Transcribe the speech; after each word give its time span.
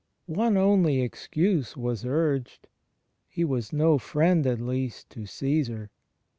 One 0.25 0.57
only 0.57 0.99
excuse 1.01 1.77
was 1.77 2.05
urged— 2.07 2.65
He 3.29 3.45
was 3.45 3.71
no 3.71 3.99
friend 3.99 4.47
at 4.47 4.59
least 4.59 5.11
to 5.11 5.27
Caesar. 5.27 5.91